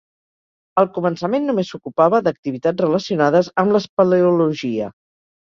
[0.83, 4.91] Al començament només s'ocupava d'activitats relacionades amb l'espeleologia.